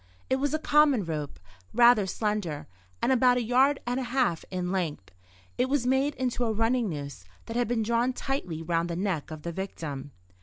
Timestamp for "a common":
0.55-1.05